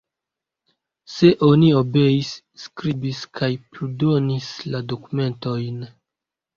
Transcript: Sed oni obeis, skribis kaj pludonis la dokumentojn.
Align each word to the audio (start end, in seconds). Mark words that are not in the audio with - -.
Sed 1.15 1.43
oni 1.49 1.69
obeis, 1.83 2.33
skribis 2.65 3.23
kaj 3.39 3.53
pludonis 3.77 4.53
la 4.73 4.87
dokumentojn. 4.93 5.91